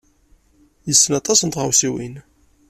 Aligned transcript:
Yessen 0.87 1.13
aṭas 1.19 1.39
n 1.43 1.49
tɣawsiwin. 1.49 2.15